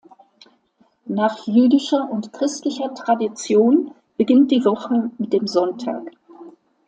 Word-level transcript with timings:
Nach 1.05 1.45
jüdischer 1.45 2.09
und 2.09 2.33
christlicher 2.33 2.91
Tradition 2.95 3.93
beginnt 4.17 4.49
die 4.49 4.65
Woche 4.65 5.11
mit 5.19 5.31
dem 5.31 5.45
Sonntag. 5.45 6.09